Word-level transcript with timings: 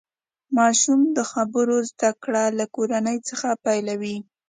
ماشوم 0.57 1.01
د 1.17 1.19
خبرو 1.31 1.77
زدهکړه 1.89 2.43
له 2.59 2.65
کور 2.75 2.89
څخه 3.29 3.49
پیلوي. 3.65 4.17